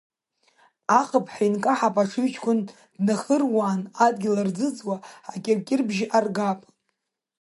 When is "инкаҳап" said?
1.47-1.95